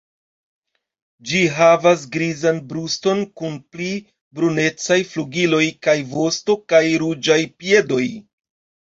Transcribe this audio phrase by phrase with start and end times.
[1.31, 3.89] Ĝi havas grizan bruston kun pli
[4.39, 8.03] brunecaj flugiloj kaj vosto kaj ruĝaj piedoj.